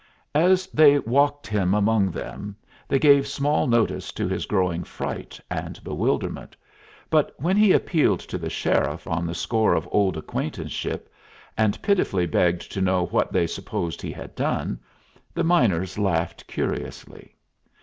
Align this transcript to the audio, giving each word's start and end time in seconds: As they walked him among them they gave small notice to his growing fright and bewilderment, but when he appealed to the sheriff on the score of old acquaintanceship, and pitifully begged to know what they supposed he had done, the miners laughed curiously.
As 0.33 0.65
they 0.73 0.97
walked 0.97 1.45
him 1.45 1.75
among 1.75 2.09
them 2.09 2.55
they 2.87 2.97
gave 2.97 3.27
small 3.27 3.67
notice 3.67 4.11
to 4.13 4.27
his 4.27 4.47
growing 4.47 4.83
fright 4.83 5.39
and 5.47 5.79
bewilderment, 5.83 6.55
but 7.11 7.35
when 7.39 7.55
he 7.55 7.71
appealed 7.71 8.19
to 8.21 8.39
the 8.39 8.49
sheriff 8.49 9.05
on 9.05 9.27
the 9.27 9.35
score 9.35 9.75
of 9.75 9.87
old 9.91 10.17
acquaintanceship, 10.17 11.13
and 11.55 11.79
pitifully 11.83 12.25
begged 12.25 12.71
to 12.71 12.81
know 12.81 13.05
what 13.05 13.31
they 13.31 13.45
supposed 13.45 14.01
he 14.01 14.11
had 14.11 14.33
done, 14.33 14.79
the 15.35 15.43
miners 15.43 15.99
laughed 15.99 16.47
curiously. 16.47 17.35